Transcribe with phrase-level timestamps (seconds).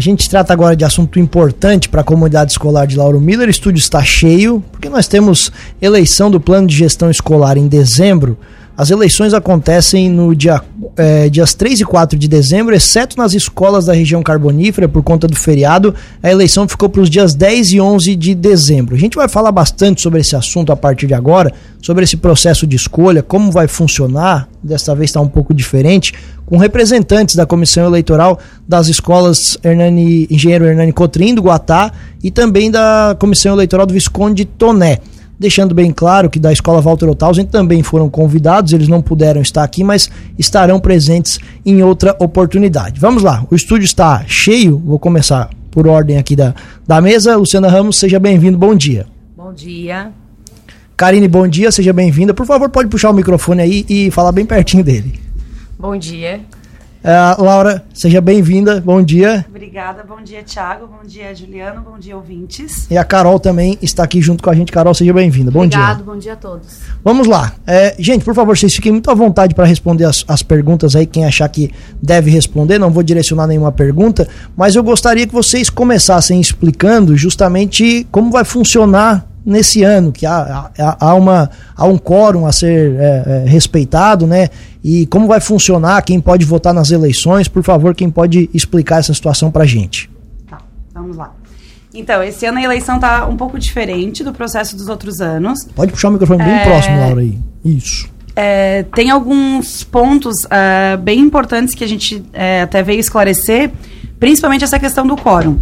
[0.00, 3.48] A gente trata agora de assunto importante para a comunidade escolar de Lauro Miller.
[3.48, 8.38] O estúdio está cheio, porque nós temos eleição do plano de gestão escolar em dezembro.
[8.80, 10.62] As eleições acontecem no dia,
[10.96, 15.26] é, dias 3 e 4 de dezembro, exceto nas escolas da região carbonífera, por conta
[15.26, 15.94] do feriado.
[16.22, 18.94] A eleição ficou para os dias 10 e 11 de dezembro.
[18.94, 22.66] A gente vai falar bastante sobre esse assunto a partir de agora, sobre esse processo
[22.66, 24.48] de escolha, como vai funcionar.
[24.62, 26.14] Desta vez está um pouco diferente,
[26.46, 31.92] com representantes da comissão eleitoral das escolas Hernani, Engenheiro Hernani Cotrim, do Guatá,
[32.24, 35.00] e também da comissão eleitoral do Visconde Toné
[35.40, 39.64] deixando bem claro que da Escola Walter Othausen também foram convidados, eles não puderam estar
[39.64, 43.00] aqui, mas estarão presentes em outra oportunidade.
[43.00, 46.54] Vamos lá, o estúdio está cheio, vou começar por ordem aqui da,
[46.86, 47.36] da mesa.
[47.36, 49.06] Luciana Ramos, seja bem-vindo, bom dia.
[49.34, 50.12] Bom dia.
[50.94, 52.34] Karine, bom dia, seja bem-vinda.
[52.34, 55.18] Por favor, pode puxar o microfone aí e falar bem pertinho dele.
[55.78, 56.42] Bom dia.
[57.02, 59.46] Uh, Laura, seja bem-vinda, bom dia.
[59.48, 62.86] Obrigada, bom dia, Thiago, bom dia, Juliano, bom dia, ouvintes.
[62.90, 64.70] E a Carol também está aqui junto com a gente.
[64.70, 66.04] Carol, seja bem-vinda, bom Obrigado, dia.
[66.04, 66.80] bom dia a todos.
[67.02, 67.54] Vamos lá.
[67.66, 71.06] É, gente, por favor, vocês fiquem muito à vontade para responder as, as perguntas aí,
[71.06, 71.70] quem achar que
[72.02, 72.78] deve responder.
[72.78, 78.44] Não vou direcionar nenhuma pergunta, mas eu gostaria que vocês começassem explicando justamente como vai
[78.44, 83.48] funcionar nesse ano, que há, há, há, uma, há um quórum a ser é, é,
[83.48, 84.48] respeitado, né?
[84.82, 89.12] E como vai funcionar, quem pode votar nas eleições, por favor, quem pode explicar essa
[89.12, 90.10] situação para a gente.
[90.48, 90.58] Tá,
[90.94, 91.34] vamos lá.
[91.92, 95.66] Então, esse ano a eleição está um pouco diferente do processo dos outros anos.
[95.74, 96.64] Pode puxar o microfone bem é...
[96.64, 97.38] próximo, Laura, aí.
[97.64, 98.08] Isso.
[98.34, 103.72] É, tem alguns pontos uh, bem importantes que a gente é, até veio esclarecer,
[104.18, 105.58] principalmente essa questão do quórum.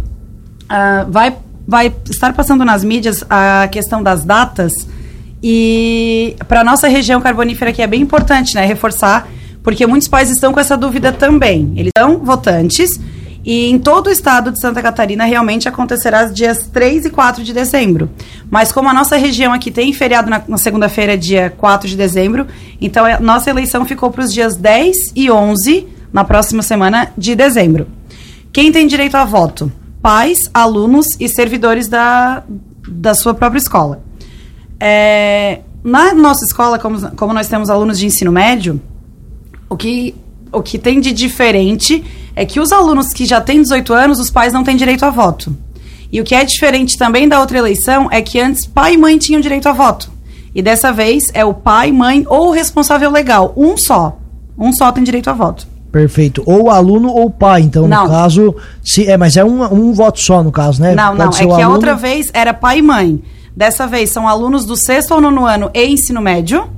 [0.69, 1.35] Uh, vai
[1.67, 4.71] vai estar passando nas mídias a questão das datas
[5.41, 9.27] e para nossa região carbonífera que é bem importante, né, reforçar,
[9.63, 11.73] porque muitos pais estão com essa dúvida também.
[11.75, 12.99] Eles são votantes
[13.45, 17.43] e em todo o estado de Santa Catarina realmente acontecerá os dias 3 e 4
[17.43, 18.09] de dezembro.
[18.49, 22.47] Mas como a nossa região aqui tem feriado na, na segunda-feira, dia 4 de dezembro,
[22.81, 27.35] então a nossa eleição ficou para os dias 10 e 11 na próxima semana de
[27.35, 27.87] dezembro.
[28.51, 29.71] Quem tem direito a voto?
[30.01, 32.43] pais, alunos e servidores da,
[32.87, 34.01] da sua própria escola.
[34.79, 38.81] É, na nossa escola, como, como nós temos alunos de ensino médio,
[39.69, 40.15] o que,
[40.51, 42.03] o que tem de diferente
[42.35, 45.09] é que os alunos que já têm 18 anos, os pais não têm direito a
[45.09, 45.55] voto.
[46.11, 49.17] E o que é diferente também da outra eleição é que antes pai e mãe
[49.17, 50.09] tinham direito a voto.
[50.55, 53.53] E dessa vez é o pai, mãe ou o responsável legal.
[53.55, 54.17] Um só.
[54.57, 55.67] Um só tem direito a voto.
[55.91, 56.43] Perfeito.
[56.45, 58.03] Ou aluno ou pai, então, não.
[58.03, 58.55] no caso.
[58.83, 60.95] Se, é, mas é um, um voto só, no caso, né?
[60.95, 61.53] Não, Pode não.
[61.53, 63.21] É que a outra vez era pai e mãe.
[63.55, 66.69] Dessa vez são alunos do sexto ou nono ano e ensino médio.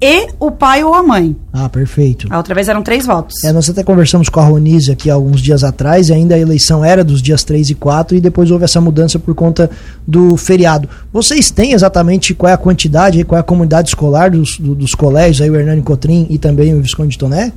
[0.00, 1.34] E o pai ou a mãe.
[1.50, 2.28] Ah, perfeito.
[2.28, 3.42] A outra vez eram três votos.
[3.42, 6.84] É, nós até conversamos com a Ronise aqui alguns dias atrás, e ainda a eleição
[6.84, 9.70] era dos dias 3 e 4, e depois houve essa mudança por conta
[10.06, 10.86] do feriado.
[11.10, 14.94] Vocês têm exatamente qual é a quantidade, qual é a comunidade escolar dos, do, dos
[14.94, 17.50] colégios, aí o Hernani Cotrim e também o Visconde Toné?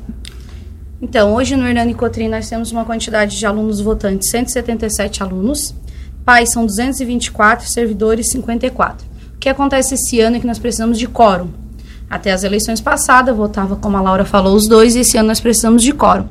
[1.02, 5.76] Então, hoje no Hernani Cotrim nós temos uma quantidade de alunos votantes, 177 alunos.
[6.46, 9.06] São 224, servidores 54.
[9.36, 11.50] O que acontece esse ano é que nós precisamos de quórum.
[12.10, 15.40] Até as eleições passadas, votava, como a Laura falou, os dois, e esse ano nós
[15.40, 16.26] precisamos de quórum.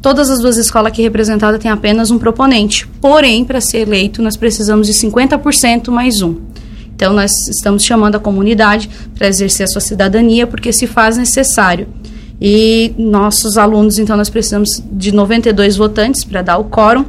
[0.00, 2.88] Todas as duas escolas aqui representadas têm apenas um proponente.
[3.00, 6.40] Porém, para ser eleito, nós precisamos de 50% mais um.
[6.94, 11.88] Então, nós estamos chamando a comunidade para exercer a sua cidadania, porque se faz necessário.
[12.40, 17.04] E nossos alunos, então, nós precisamos de 92 votantes para dar o quórum.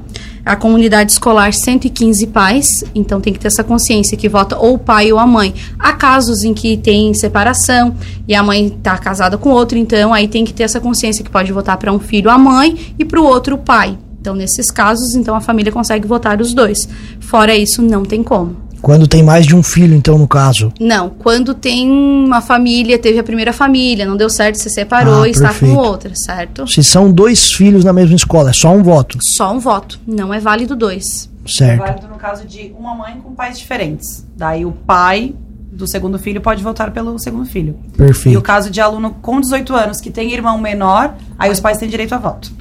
[0.45, 4.77] A comunidade escolar, 115 pais, então tem que ter essa consciência que vota ou o
[4.77, 5.53] pai ou a mãe.
[5.79, 7.95] Há casos em que tem separação
[8.27, 11.31] e a mãe está casada com outro, então aí tem que ter essa consciência que
[11.31, 13.97] pode votar para um filho a mãe e para o outro o pai.
[14.19, 16.87] Então, nesses casos, então a família consegue votar os dois.
[17.19, 18.62] Fora isso, não tem como.
[18.83, 20.69] Quando tem mais de um filho, então, no caso?
[20.77, 25.27] Não, quando tem uma família, teve a primeira família, não deu certo, se separou ah,
[25.29, 26.67] e está com outra, certo?
[26.67, 29.17] Se são dois filhos na mesma escola, é só um voto?
[29.21, 31.29] Só um voto, não é válido dois.
[31.47, 31.81] Certo.
[31.81, 34.27] É válido no caso de uma mãe com pais diferentes.
[34.35, 35.33] Daí o pai
[35.71, 37.79] do segundo filho pode votar pelo segundo filho.
[37.95, 38.35] Perfeito.
[38.35, 41.77] E o caso de aluno com 18 anos que tem irmão menor, aí os pais
[41.77, 42.51] têm direito a voto.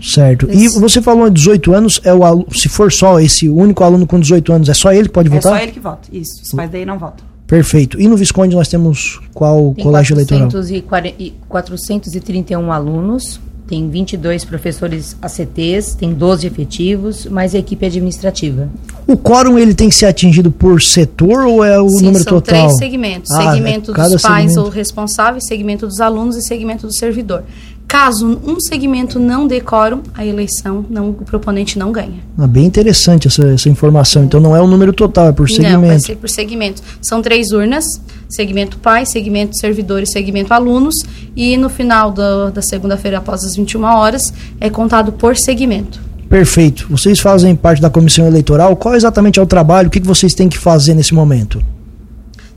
[0.00, 0.48] Certo.
[0.50, 4.18] E você falou 18 anos, é o aluno, se for só esse único aluno com
[4.18, 5.54] 18 anos, é só ele que pode votar?
[5.54, 6.42] É só ele que vota, isso.
[6.42, 7.26] Os pais daí não votam.
[7.46, 8.00] Perfeito.
[8.00, 11.14] E no Visconde nós temos qual tem colégio 400 eleitoral?
[11.18, 18.68] E 431 alunos, tem 22 professores ACTs, tem 12 efetivos, mais a equipe administrativa.
[19.06, 22.34] O quórum ele tem que ser atingido por setor ou é o Sim, número são
[22.34, 22.66] total?
[22.66, 23.30] três segmentos.
[23.30, 24.60] Ah, segmento é dos pais segmento.
[24.60, 27.44] ou responsáveis, segmento dos alunos e segmento do servidor.
[27.88, 32.20] Caso um segmento não dê quórum, a eleição, não, o proponente não ganha.
[32.36, 34.22] Ah, bem interessante essa, essa informação.
[34.22, 35.80] Então não é o número total, é por segmento.
[35.80, 36.82] Não, vai ser por segmento.
[37.00, 37.86] São três urnas,
[38.28, 40.96] segmento pai, segmento servidor e segmento alunos.
[41.34, 45.98] E no final do, da segunda-feira, após as 21 horas, é contado por segmento.
[46.28, 46.86] Perfeito.
[46.90, 48.76] Vocês fazem parte da comissão eleitoral.
[48.76, 49.88] Qual exatamente é o trabalho?
[49.88, 51.64] O que vocês têm que fazer nesse momento?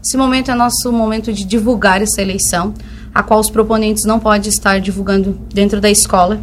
[0.03, 2.73] Esse momento é nosso momento de divulgar essa eleição
[3.13, 6.39] a qual os proponentes não podem estar divulgando dentro da escola.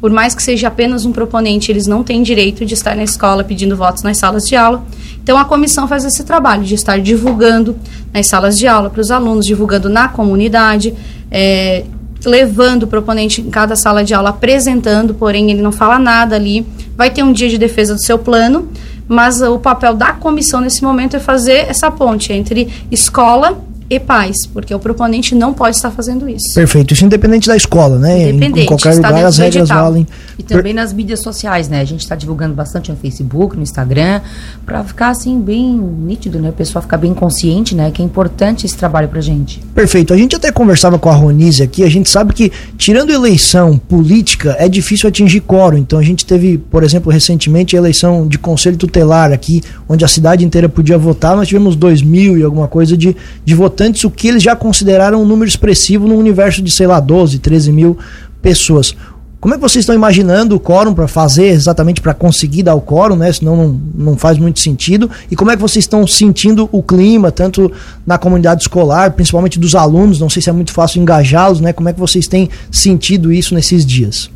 [0.00, 3.44] Por mais que seja apenas um proponente, eles não têm direito de estar na escola
[3.44, 4.84] pedindo votos nas salas de aula.
[5.22, 7.76] Então, a comissão faz esse trabalho de estar divulgando
[8.12, 10.94] nas salas de aula para os alunos, divulgando na comunidade,
[11.30, 11.84] é,
[12.24, 16.66] levando o proponente em cada sala de aula, apresentando, porém ele não fala nada ali.
[16.96, 18.68] Vai ter um dia de defesa do seu plano,
[19.08, 24.46] mas o papel da comissão nesse momento é fazer essa ponte entre escola e pais,
[24.46, 26.54] porque o proponente não pode estar fazendo isso.
[26.54, 28.30] Perfeito, isso independente da escola, né?
[28.30, 30.06] Independente, em, qualquer lugar as regras valem.
[30.36, 31.80] E também nas mídias sociais, né?
[31.80, 34.20] A gente está divulgando bastante no Facebook, no Instagram,
[34.64, 36.50] para ficar assim bem nítido, né?
[36.50, 37.92] O pessoal ficar bem consciente, né?
[37.92, 39.60] Que é importante esse trabalho pra gente.
[39.72, 40.12] Perfeito.
[40.12, 44.56] A gente até conversava com a Ronise aqui, a gente sabe que tirando eleição política
[44.58, 45.78] é difícil atingir quórum.
[45.78, 50.08] Então a gente teve, por exemplo, recentemente a eleição de conselho tutelar aqui, onde a
[50.08, 54.02] cidade inteira podia votar, nós tivemos dois mil e alguma coisa de, de votação votantes,
[54.04, 57.70] o que eles já consideraram um número expressivo no universo de, sei lá, 12, 13
[57.70, 57.98] mil
[58.40, 58.96] pessoas.
[59.38, 62.80] Como é que vocês estão imaginando o quórum para fazer exatamente para conseguir dar o
[62.80, 63.30] quórum, né?
[63.30, 65.10] Senão não, não faz muito sentido.
[65.30, 67.70] E como é que vocês estão sentindo o clima, tanto
[68.04, 70.18] na comunidade escolar, principalmente dos alunos?
[70.18, 71.72] Não sei se é muito fácil engajá-los, né?
[71.72, 74.30] Como é que vocês têm sentido isso nesses dias?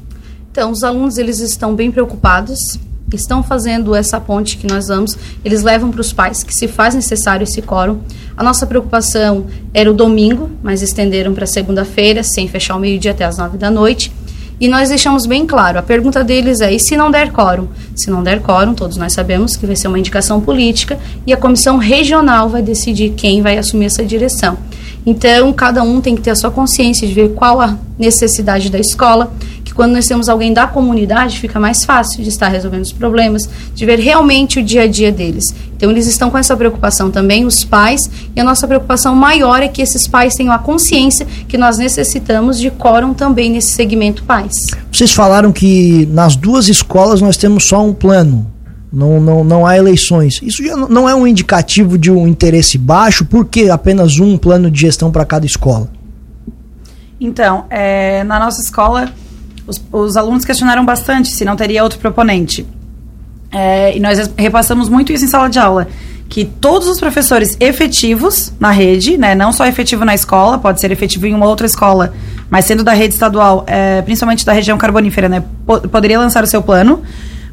[0.53, 2.79] Então, os alunos eles estão bem preocupados
[3.17, 6.95] estão fazendo essa ponte que nós vamos, eles levam para os pais que se faz
[6.95, 8.01] necessário esse quórum.
[8.37, 13.25] A nossa preocupação era o domingo, mas estenderam para segunda-feira, sem fechar o meio-dia até
[13.25, 14.13] as nove da noite.
[14.61, 17.69] E nós deixamos bem claro, a pergunta deles é, e se não der quórum?
[17.97, 21.37] Se não der quórum, todos nós sabemos que vai ser uma indicação política e a
[21.37, 24.59] comissão regional vai decidir quem vai assumir essa direção.
[25.07, 28.79] Então, cada um tem que ter a sua consciência de ver qual a necessidade da
[28.79, 29.33] escola,
[29.71, 33.49] que quando nós temos alguém da comunidade, fica mais fácil de estar resolvendo os problemas,
[33.73, 35.55] de ver realmente o dia a dia deles.
[35.77, 39.69] Então, eles estão com essa preocupação também, os pais, e a nossa preocupação maior é
[39.69, 44.67] que esses pais tenham a consciência que nós necessitamos de quórum também nesse segmento pais.
[44.93, 48.51] Vocês falaram que nas duas escolas nós temos só um plano.
[48.93, 50.41] Não, não, não há eleições.
[50.43, 54.69] Isso já não é um indicativo de um interesse baixo, por que apenas um plano
[54.69, 55.89] de gestão para cada escola?
[57.21, 59.13] Então, é, na nossa escola,
[59.71, 62.67] os, os, alunos questionaram bastante se não teria outro proponente.
[63.53, 65.87] É, e nós repassamos muito isso em sala de aula.
[66.29, 70.91] Que todos os professores efetivos na rede, né, não só efetivo na escola, pode ser
[70.93, 72.13] efetivo em uma outra escola,
[72.49, 76.47] mas sendo da rede estadual, é, principalmente da região carbonífera, né, po poderia lançar o
[76.47, 77.03] seu plano.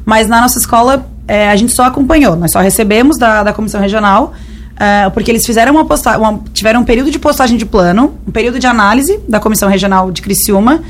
[0.04, 3.80] Mas na nossa escola, é, a gente só acompanhou, nós só recebemos da, da comissão
[3.80, 4.32] regional,
[4.74, 8.58] uh, porque eles fizeram uma postagem, tiveram um período de postagem de plano, um período
[8.58, 10.80] de análise da comissão regional de Criciúma,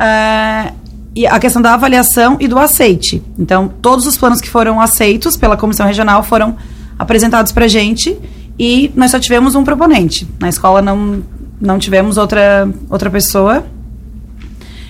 [0.00, 0.74] uh,
[1.14, 3.22] e a questão da avaliação e do aceite.
[3.38, 6.56] Então, todos os planos que foram aceitos pela comissão regional foram
[6.98, 8.16] apresentados para gente
[8.58, 10.26] e nós só tivemos um proponente.
[10.38, 11.22] Na escola não,
[11.60, 13.64] não tivemos outra, outra pessoa.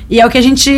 [0.08, 0.70] E é o que a gente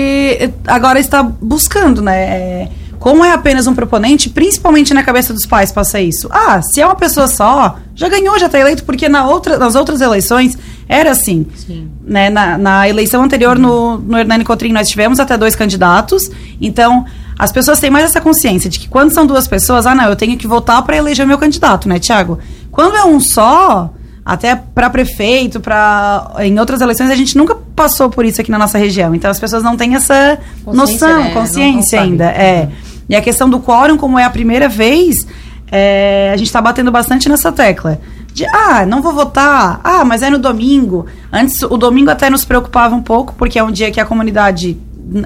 [0.67, 2.21] agora está buscando, né?
[2.21, 2.69] É,
[2.99, 6.29] como é apenas um proponente, principalmente na cabeça dos pais passa isso.
[6.31, 9.75] Ah, se é uma pessoa só, já ganhou, já está eleito, porque na outra, nas
[9.75, 10.57] outras eleições
[10.93, 11.47] era assim.
[11.55, 11.89] Sim.
[12.05, 12.29] Né?
[12.29, 16.31] Na, na eleição anterior, no, no Hernani Cotrim, nós tivemos até dois candidatos.
[16.61, 17.07] Então,
[17.39, 20.17] as pessoas têm mais essa consciência de que quando são duas pessoas, ah, não, eu
[20.17, 22.39] tenho que votar para eleger meu candidato, né, Tiago?
[22.71, 23.91] Quando é um só,
[24.25, 28.59] até para prefeito, para em outras eleições a gente nunca passou por isso aqui na
[28.59, 29.15] nossa região.
[29.15, 31.31] Então as pessoas não têm essa consciência, noção, né?
[31.33, 32.25] consciência não, não ainda.
[32.27, 32.69] É.
[33.09, 35.27] E a questão do quórum, como é a primeira vez,
[35.71, 37.99] é, a gente está batendo bastante nessa tecla.
[38.33, 39.81] De, ah, não vou votar.
[39.85, 41.07] Ah, mas é no domingo.
[41.33, 44.79] Antes, o domingo até nos preocupava um pouco, porque é um dia que a comunidade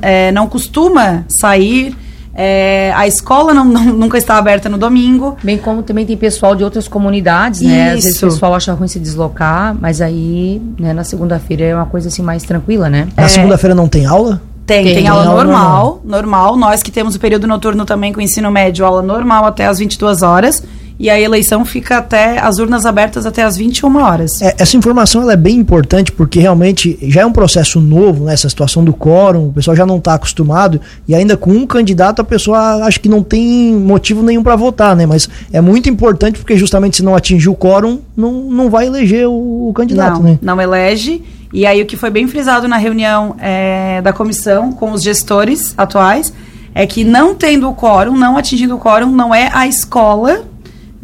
[0.02, 1.96] é, não costuma sair.
[2.38, 5.36] É, a escola não, não, nunca está aberta no domingo.
[5.42, 7.92] Bem como também tem pessoal de outras comunidades, né?
[7.92, 11.86] Às vezes o pessoal acha ruim se deslocar, mas aí, né, na segunda-feira é uma
[11.86, 13.08] coisa assim mais tranquila, né?
[13.16, 13.28] Na é...
[13.28, 14.42] segunda-feira não tem aula?
[14.66, 16.56] Tem, tem, tem aula, aula normal, normal, normal.
[16.56, 19.78] Nós que temos o período noturno também com o ensino médio, aula normal até as
[19.78, 20.62] 22 horas.
[20.98, 24.40] E a eleição fica até as urnas abertas até as 21 horas.
[24.40, 28.32] É, essa informação ela é bem importante porque realmente já é um processo novo, né,
[28.32, 32.22] essa situação do quórum, o pessoal já não está acostumado e ainda com um candidato
[32.22, 35.04] a pessoa acha que não tem motivo nenhum para votar, né?
[35.04, 39.28] Mas é muito importante porque justamente se não atingir o quórum, não, não vai eleger
[39.28, 40.38] o, o candidato, não, né?
[40.40, 41.22] Não elege
[41.52, 45.74] E aí o que foi bem frisado na reunião é, da comissão com os gestores
[45.76, 46.32] atuais
[46.74, 50.44] é que não tendo o quórum, não atingindo o quórum, não é a escola.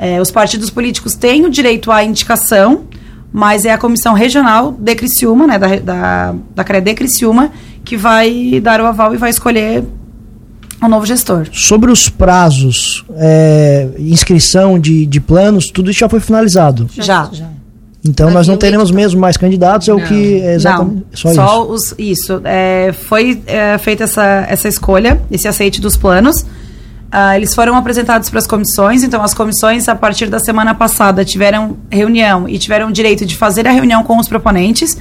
[0.03, 2.87] É, os partidos políticos têm o direito à indicação,
[3.33, 7.53] mas é a comissão regional de Criciúma, né, da, da, da CRED Criciúma,
[7.85, 9.85] que vai dar o aval e vai escolher
[10.83, 11.47] o novo gestor.
[11.53, 16.91] Sobre os prazos, é, inscrição de, de planos, tudo isso já foi finalizado?
[16.95, 17.29] Já.
[17.31, 17.47] já.
[18.05, 20.01] Então nós não teremos mesmo mais candidatos, é não.
[20.01, 21.73] o que é exatamente não, só, só isso.
[21.73, 22.41] Os, isso.
[22.43, 26.45] É, foi é, feita essa, essa escolha, esse aceite dos planos.
[27.13, 31.23] Uh, eles foram apresentados para as comissões, então as comissões, a partir da semana passada,
[31.27, 34.97] tiveram reunião e tiveram o direito de fazer a reunião com os proponentes,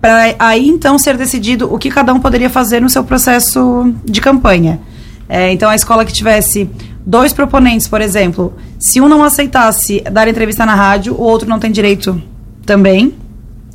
[0.00, 4.20] para aí então ser decidido o que cada um poderia fazer no seu processo de
[4.20, 4.80] campanha.
[5.28, 6.68] É, então a escola que tivesse
[7.06, 11.60] dois proponentes, por exemplo, se um não aceitasse dar entrevista na rádio, o outro não
[11.60, 12.20] tem direito
[12.66, 13.14] também.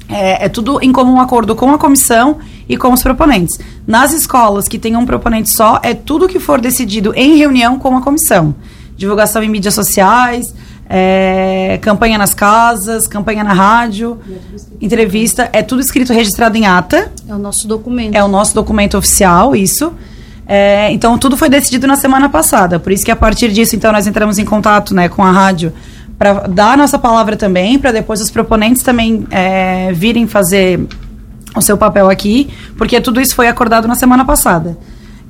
[0.10, 3.60] É, é, tudo em comum acordo com a comissão e com os proponentes.
[3.86, 7.96] Nas escolas que tem um proponente só, é tudo que for decidido em reunião com
[7.96, 8.56] a comissão.
[8.96, 10.54] Divulgação em mídias sociais,
[10.90, 14.18] é, campanha nas casas, campanha na rádio,
[14.82, 17.12] entrevista, é tudo escrito registrado em ata.
[17.28, 18.16] É o nosso documento.
[18.16, 19.94] É o nosso documento oficial, isso.
[20.48, 22.80] É, então, tudo foi decidido na semana passada.
[22.80, 25.74] Por isso que a partir disso, então, nós entramos em contato né, com a rádio
[26.18, 30.80] para dar a nossa palavra também, para depois os proponentes também é, virem fazer
[31.58, 34.78] o seu papel aqui, porque tudo isso foi acordado na semana passada.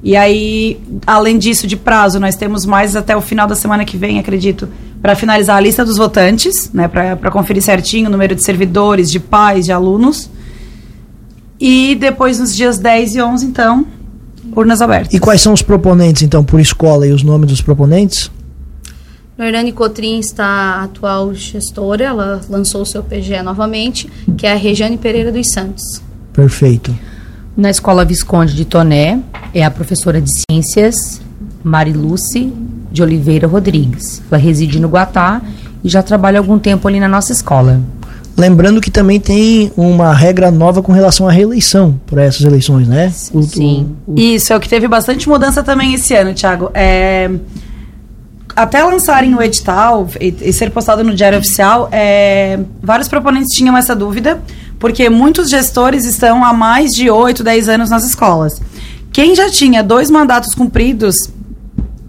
[0.04, 3.98] E aí, além disso, de prazo, nós temos mais até o final da semana que
[3.98, 4.70] vem, acredito,
[5.02, 9.20] para finalizar a lista dos votantes, né, para conferir certinho o número de servidores, de
[9.20, 10.30] pais, de alunos.
[11.60, 13.86] E depois, nos dias 10 e 11, então,
[14.56, 15.14] urnas abertas.
[15.14, 18.30] E quais são os proponentes, então, por escola e os nomes dos proponentes?
[19.38, 24.56] Norane Cotrim está a atual gestora, ela lançou o seu PGE novamente, que é a
[24.56, 26.02] Regiane Pereira dos Santos.
[26.38, 26.96] Perfeito.
[27.58, 29.20] Na Escola Visconde de Toné,
[29.56, 31.20] é a professora de Ciências
[31.64, 32.54] Mariluce
[32.92, 34.22] de Oliveira Rodrigues.
[34.30, 35.42] Ela reside no Guatá
[35.84, 37.82] e já trabalha algum tempo ali na nossa escola.
[38.38, 43.12] Lembrando que também tem uma regra nova com relação à reeleição para essas eleições, né?
[43.34, 43.96] O, Sim.
[44.06, 44.20] O, o...
[44.20, 46.70] Isso, é o que teve bastante mudança também esse ano, Thiago.
[46.72, 47.32] É
[48.58, 53.78] até lançarem o edital e, e ser postado no Diário Oficial, é, vários proponentes tinham
[53.78, 54.42] essa dúvida,
[54.80, 58.62] porque muitos gestores estão há mais de 8, 10 anos nas escolas.
[59.12, 61.16] Quem já tinha dois mandatos cumpridos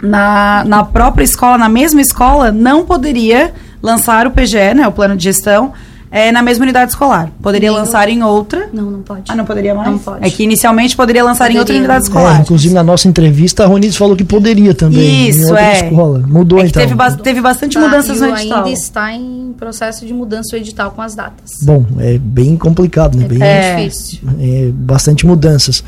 [0.02, 5.16] na, na própria escola, na mesma escola, não poderia lançar o PGE, né, o plano
[5.16, 5.72] de gestão,
[6.10, 7.30] é, na mesma unidade escolar.
[7.42, 8.14] Poderia Nem lançar eu...
[8.14, 8.68] em outra.
[8.72, 9.24] Não, não pode.
[9.28, 9.90] Ah, não poderia mais?
[9.90, 10.26] Não pode.
[10.26, 11.56] É que inicialmente poderia lançar poderia.
[11.56, 12.38] em outra unidade escolar.
[12.38, 15.28] É, inclusive na nossa entrevista a Roniz falou que poderia também.
[15.28, 15.86] Isso, é.
[15.86, 16.24] Escola.
[16.26, 16.82] Mudou é então.
[16.82, 18.58] Teve, ba teve bastante tá, mudanças no edital.
[18.58, 21.58] ainda está em processo de mudança o edital com as datas.
[21.62, 23.24] Bem, é bem complicado, né?
[23.24, 24.20] É, bem é difícil.
[24.40, 25.84] É, bastante mudanças.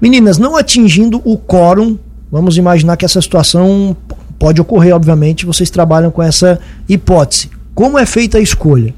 [0.00, 1.98] Meninas, não atingindo o quórum,
[2.30, 3.96] vamos imaginar que essa situação
[4.38, 7.50] pode ocorrer, obviamente, vocês trabalham com essa hipótese.
[7.74, 8.94] Como é feita a escolha?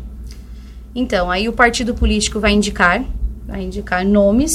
[0.99, 3.05] Então, aí o partido político vai indicar,
[3.47, 4.51] vai indicar nomes,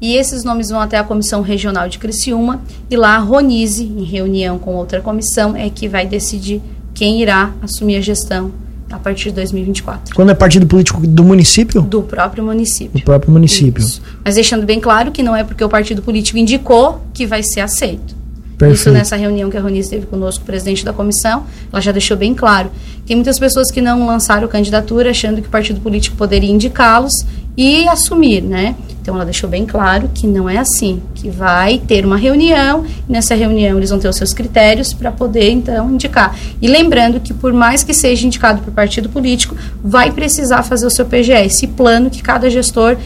[0.00, 4.02] e esses nomes vão até a Comissão Regional de Criciúma, e lá a Ronise, em
[4.02, 6.60] reunião com outra comissão, é que vai decidir
[6.92, 8.50] quem irá assumir a gestão
[8.90, 10.16] a partir de 2024.
[10.16, 11.82] Quando é partido político do município?
[11.82, 12.98] Do próprio município.
[12.98, 13.80] Do próprio município.
[13.80, 14.02] Isso.
[14.24, 17.60] Mas deixando bem claro que não é porque o partido político indicou que vai ser
[17.60, 18.17] aceito.
[18.58, 18.80] Perfeito.
[18.80, 22.34] Isso nessa reunião que a Ronice teve conosco, presidente da comissão, ela já deixou bem
[22.34, 22.70] claro.
[23.06, 27.12] Tem muitas pessoas que não lançaram candidatura achando que o partido político poderia indicá-los
[27.56, 28.74] e assumir, né?
[29.00, 33.12] Então ela deixou bem claro que não é assim, que vai ter uma reunião, e
[33.12, 36.36] nessa reunião eles vão ter os seus critérios para poder então indicar.
[36.60, 40.90] E lembrando que por mais que seja indicado por partido político, vai precisar fazer o
[40.90, 42.96] seu PGE, esse plano que cada gestor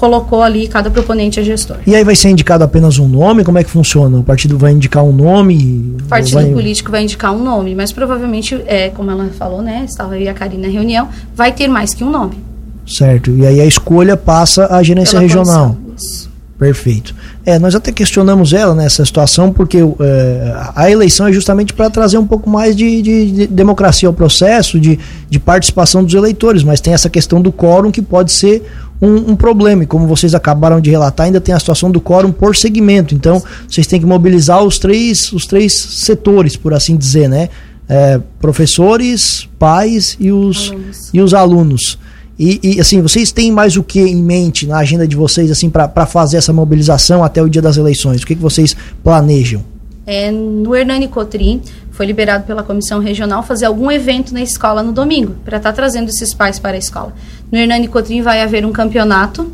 [0.00, 1.76] colocou ali cada proponente a gestor.
[1.86, 3.44] E aí vai ser indicado apenas um nome?
[3.44, 4.18] Como é que funciona?
[4.18, 5.94] O partido vai indicar um nome?
[6.00, 6.46] O partido vai...
[6.46, 9.84] político vai indicar um nome, mas provavelmente, é, como ela falou, né?
[9.86, 12.38] Estava aí a Karina na reunião, vai ter mais que um nome.
[12.86, 13.30] Certo.
[13.30, 15.76] E aí a escolha passa à gerência Pela regional.
[15.94, 16.30] Isso.
[16.58, 17.14] Perfeito.
[17.44, 22.18] É, nós até questionamos ela nessa situação, porque é, a eleição é justamente para trazer
[22.18, 26.80] um pouco mais de, de, de, democracia ao processo, de, de participação dos eleitores, mas
[26.80, 28.62] tem essa questão do quórum que pode ser
[29.00, 29.84] um, um, problema.
[29.84, 33.14] E como vocês acabaram de relatar, ainda tem a situação do quórum por segmento.
[33.14, 37.48] Então, vocês têm que mobilizar os três, os três setores, por assim dizer, né?
[37.88, 41.10] É, professores, pais e os alunos.
[41.12, 41.98] E os alunos.
[42.42, 45.68] E, e, assim, vocês têm mais o que em mente na agenda de vocês, assim,
[45.68, 48.22] para fazer essa mobilização até o dia das eleições?
[48.22, 49.62] O que, que vocês planejam?
[50.06, 51.60] É, no Hernani Cotrim,
[52.00, 55.76] foi liberado pela comissão regional fazer algum evento na escola no domingo, para estar tá
[55.76, 57.12] trazendo esses pais para a escola.
[57.52, 59.52] No Hernani Cotrim vai haver um campeonato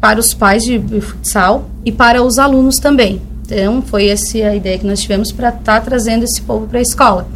[0.00, 3.20] para os pais de, futsal e para os alunos também.
[3.44, 6.78] Então, foi essa a ideia que nós tivemos para estar tá trazendo esse povo para
[6.78, 7.26] a escola.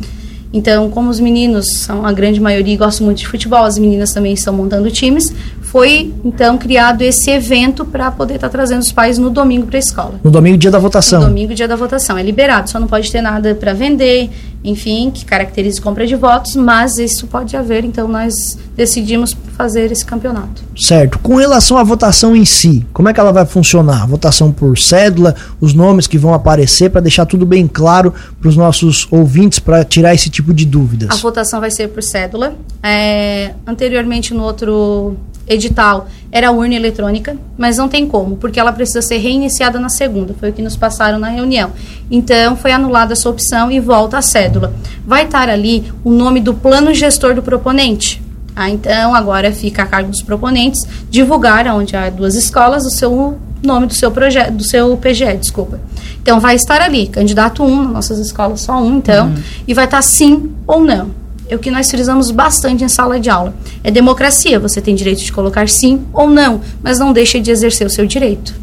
[0.52, 4.12] Então, como os meninos são a grande maioria e gostam muito de futebol, as meninas
[4.12, 8.90] também estão montando times, foi então criado esse evento para poder estar tá trazendo os
[8.90, 10.20] pais no domingo para a escola.
[10.24, 11.20] No domingo, dia da votação.
[11.20, 12.16] No domingo, dia da votação.
[12.16, 14.30] É liberado, só não pode ter nada para vender,
[14.64, 20.04] enfim, que caracterize compra de votos, mas isso pode haver, então nós decidimos fazer esse
[20.04, 20.62] campeonato.
[20.76, 21.18] Certo.
[21.18, 24.06] Com relação à votação em si, como é que ela vai funcionar?
[24.06, 28.56] Votação por cédula, os nomes que vão aparecer, para deixar tudo bem claro para os
[28.56, 31.10] nossos ouvintes, para tirar esse tipo de dúvidas.
[31.10, 32.56] A votação vai ser por cédula.
[32.82, 35.16] É, anteriormente, no outro
[35.48, 40.34] edital era urna eletrônica, mas não tem como, porque ela precisa ser reiniciada na segunda,
[40.38, 41.72] foi o que nos passaram na reunião.
[42.10, 44.74] Então, foi anulada essa opção e volta a cédula.
[45.06, 48.22] Vai estar ali o nome do plano gestor do proponente.
[48.54, 53.38] Ah, então, agora fica a cargo dos proponentes divulgar onde há duas escolas o seu
[53.62, 55.80] nome do seu projeto, do seu PGE, desculpa.
[56.22, 59.34] Então, vai estar ali, candidato 1, um, nossas escolas só um, então, uhum.
[59.66, 63.30] e vai estar sim ou não é o que nós frisamos bastante em sala de
[63.30, 63.54] aula.
[63.82, 67.86] É democracia, você tem direito de colocar sim ou não, mas não deixa de exercer
[67.86, 68.54] o seu direito.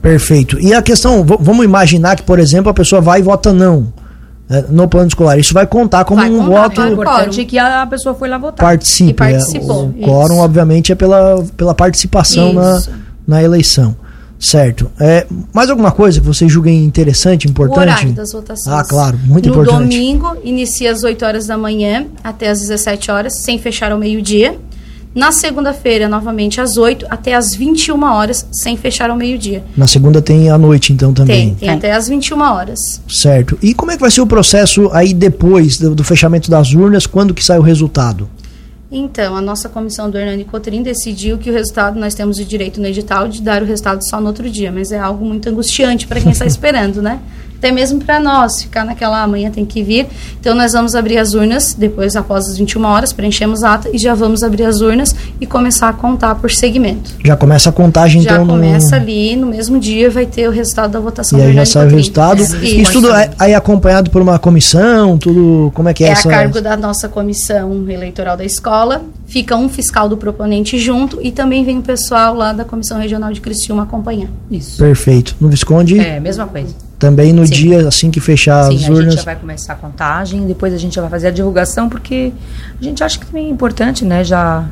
[0.00, 0.58] Perfeito.
[0.58, 3.92] E a questão, vamos imaginar que, por exemplo, a pessoa vai e vota não
[4.48, 5.38] né, no plano escolar.
[5.38, 6.82] Isso vai contar como vai um contar, voto.
[6.82, 8.66] É importante que a pessoa foi lá votar.
[8.66, 9.14] Participe.
[9.14, 9.92] participou.
[9.96, 12.82] É, o quórum, obviamente, é pela, pela participação na,
[13.26, 13.94] na eleição.
[14.42, 14.90] Certo.
[14.98, 17.78] É, mais alguma coisa que vocês julguem interessante, importante?
[17.78, 18.76] O horário das votações.
[18.76, 19.82] Ah, claro, muito no importante.
[19.82, 23.98] No domingo, inicia às 8 horas da manhã até às 17 horas, sem fechar ao
[23.98, 24.58] meio-dia.
[25.14, 29.62] Na segunda-feira, novamente às 8 até às 21 horas, sem fechar ao meio-dia.
[29.76, 31.50] Na segunda tem à noite, então, também?
[31.50, 31.72] Tem, tem é.
[31.74, 33.00] até às 21 horas.
[33.08, 33.56] Certo.
[33.62, 37.06] E como é que vai ser o processo aí depois do, do fechamento das urnas?
[37.06, 38.28] Quando que sai o resultado?
[38.94, 42.78] Então, a nossa comissão do Hernani Cotrim decidiu que o resultado, nós temos o direito
[42.78, 46.06] no edital de dar o resultado só no outro dia, mas é algo muito angustiante
[46.06, 47.18] para quem está esperando, né?
[47.62, 50.08] Até mesmo para nós, ficar naquela amanhã tem que vir.
[50.40, 53.98] Então nós vamos abrir as urnas depois após as 21 horas, preenchemos a ata e
[53.98, 57.12] já vamos abrir as urnas e começar a contar por segmento.
[57.24, 59.02] Já começa a contagem já então Já começa no...
[59.02, 61.38] ali, no mesmo dia vai ter o resultado da votação.
[61.38, 62.42] E aí já sai o resultado.
[62.42, 62.66] É.
[62.66, 66.28] Isso tudo é, aí acompanhado por uma comissão, tudo, como é que é, é essa?
[66.28, 71.20] É a cargo da nossa comissão eleitoral da escola, fica um fiscal do proponente junto
[71.22, 74.28] e também vem o pessoal lá da Comissão Regional de Criciúma acompanhar.
[74.50, 74.78] Isso.
[74.78, 75.36] Perfeito.
[75.40, 76.00] No Visconde?
[76.00, 76.74] É, mesma coisa.
[77.02, 77.52] Também no Sim.
[77.52, 78.98] dia, assim que fechar Sim, as urnas.
[78.98, 81.88] a gente já vai começar a contagem, depois a gente já vai fazer a divulgação,
[81.88, 82.32] porque
[82.80, 84.22] a gente acha que também é importante, né?
[84.22, 84.64] Já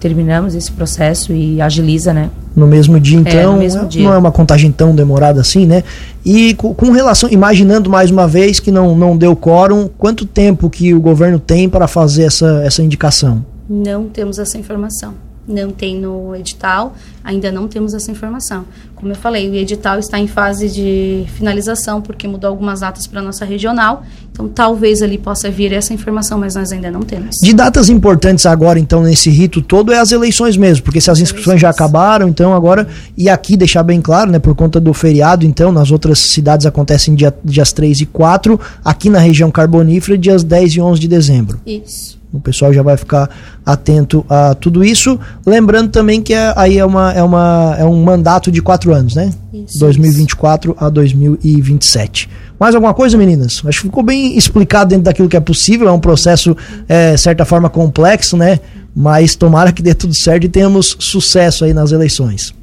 [0.00, 2.30] terminamos esse processo e agiliza, né?
[2.56, 4.02] No mesmo dia, então, é, mesmo é, dia.
[4.02, 5.84] não é uma contagem tão demorada assim, né?
[6.24, 10.68] E com, com, relação, imaginando mais uma vez que não, não deu quórum, quanto tempo
[10.68, 13.46] que o governo tem para fazer essa, essa indicação?
[13.70, 15.14] Não temos essa informação
[15.46, 18.64] não tem no edital, ainda não temos essa informação.
[18.94, 23.20] Como eu falei, o edital está em fase de finalização, porque mudou algumas datas para
[23.20, 27.36] a nossa regional, então talvez ali possa vir essa informação, mas nós ainda não temos.
[27.42, 31.20] De datas importantes agora, então, nesse rito todo, é as eleições mesmo, porque se as
[31.20, 35.44] inscrições já acabaram, então agora, e aqui deixar bem claro, né, por conta do feriado,
[35.44, 40.42] então, nas outras cidades acontecem dia, dias 3 e 4, aqui na região carbonífera, dias
[40.42, 41.60] 10 e 11 de dezembro.
[41.66, 42.16] Isso.
[42.36, 43.28] O pessoal já vai ficar
[43.64, 45.18] atento a tudo isso.
[45.44, 49.14] Lembrando também que é, aí é, uma, é, uma, é um mandato de quatro anos,
[49.14, 49.32] né?
[49.52, 50.84] Isso, 2024 isso.
[50.84, 52.28] a 2027.
[52.58, 53.62] Mais alguma coisa, meninas?
[53.66, 55.88] Acho que ficou bem explicado dentro daquilo que é possível.
[55.88, 56.56] É um processo,
[56.88, 58.60] é, certa forma, complexo, né?
[58.94, 62.54] Mas tomara que dê tudo certo e tenhamos sucesso aí nas eleições.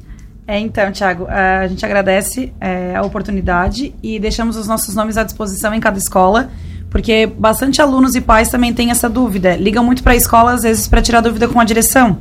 [0.46, 5.22] É, então, Tiago, a gente agradece é, a oportunidade e deixamos os nossos nomes à
[5.22, 6.50] disposição em cada escola
[6.94, 9.56] porque bastante alunos e pais também têm essa dúvida.
[9.56, 12.18] Ligam muito para a escola, às vezes, para tirar dúvida com a direção.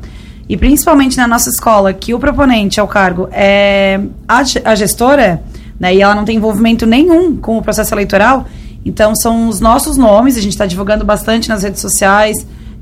[0.49, 5.43] E principalmente na nossa escola, que o proponente ao cargo é a, gestora,
[5.79, 8.47] né, e ela não tem envolvimento nenhum com o processo eleitoral,
[8.83, 12.35] então são os nossos nomes, a gente está divulgando bastante nas redes sociais,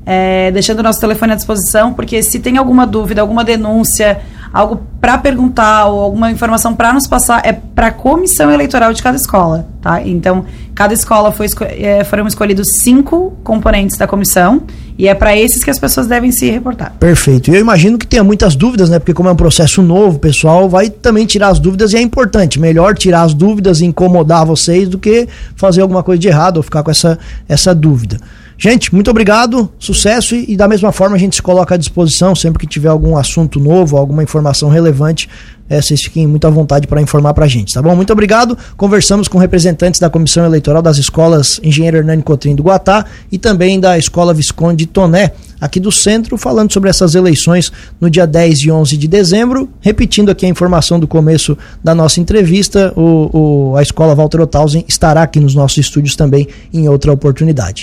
[0.06, 4.82] é, deixando o nosso telefone à disposição, porque se tem alguma dúvida, alguma denúncia, algo
[5.00, 9.16] para perguntar ou alguma informação para nos passar, é para a comissão eleitoral de cada
[9.16, 10.02] escola, tá?
[10.06, 14.62] Então, cada escola foi é, foram escolhidos cinco componentes da comissão
[14.98, 16.92] e é para esses que as pessoas devem se reportar.
[17.00, 17.50] Perfeito.
[17.50, 18.98] Eu imagino que tenha muitas dúvidas, né?
[18.98, 22.00] Porque como é um processo novo, o pessoal vai também tirar as dúvidas e é
[22.00, 22.60] importante.
[22.60, 26.62] Melhor tirar as dúvidas e incomodar vocês do que fazer alguma coisa de errado ou
[26.62, 28.18] ficar com essa, essa dúvida.
[28.62, 32.32] Gente, muito obrigado, sucesso e, e, da mesma forma a gente se coloca à disposição
[32.32, 35.28] sempre que tiver algum assunto novo, alguma informação relevante,
[35.72, 37.96] é, vocês fiquem muito à vontade para informar para a gente, tá bom?
[37.96, 38.56] Muito obrigado.
[38.76, 43.80] Conversamos com representantes da Comissão Eleitoral das escolas Engenheiro Hernani Cotrim do Guatá e também
[43.80, 48.70] da Escola Visconde Toné aqui do centro, falando sobre essas eleições no dia 10 e
[48.70, 49.70] 11 de dezembro.
[49.80, 54.84] Repetindo aqui a informação do começo da nossa entrevista, o, o a escola Walter Othausen
[54.86, 57.80] estará aqui nos nossos estúdios também em outra oportunidade.